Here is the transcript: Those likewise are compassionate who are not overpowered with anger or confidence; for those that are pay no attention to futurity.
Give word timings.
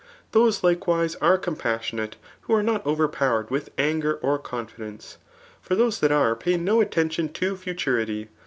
Those 0.31 0.63
likewise 0.63 1.13
are 1.17 1.37
compassionate 1.37 2.15
who 2.41 2.55
are 2.55 2.63
not 2.63 2.83
overpowered 2.87 3.51
with 3.51 3.69
anger 3.77 4.15
or 4.15 4.39
confidence; 4.39 5.19
for 5.61 5.75
those 5.75 5.99
that 5.99 6.11
are 6.11 6.35
pay 6.35 6.57
no 6.57 6.81
attention 6.81 7.31
to 7.33 7.55
futurity. 7.55 8.29